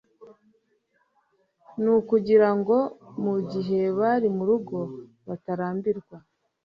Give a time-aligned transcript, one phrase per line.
[1.81, 2.77] Ni ukugira ngo
[3.23, 4.77] mu gihe bari mu rugo
[5.27, 6.17] batarambirwa